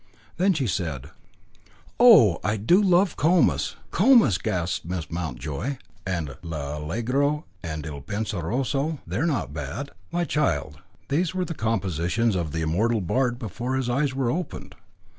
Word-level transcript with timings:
Then 0.37 0.53
she 0.53 0.65
said, 0.65 1.11
"Oh! 1.99 2.39
I 2.43 2.57
do 2.57 2.81
love 2.81 3.15
Comus." 3.15 3.75
"Comus!" 3.91 4.39
gasped 4.39 4.83
Miss 4.87 5.11
Mountjoy. 5.11 5.77
"And 6.07 6.37
L'Allegro 6.41 7.45
and 7.61 7.85
Il 7.85 8.01
Penseroso, 8.01 8.97
they 9.05 9.17
are 9.17 9.27
not 9.27 9.53
bad." 9.53 9.91
"My 10.11 10.23
child. 10.23 10.79
These 11.09 11.35
were 11.35 11.45
the 11.45 11.53
compositions 11.53 12.35
of 12.35 12.51
the 12.51 12.61
immortal 12.63 13.01
bard 13.01 13.37
before 13.37 13.75
his 13.75 13.91
eyes 13.91 14.15
were 14.15 14.31
opened." 14.31 14.73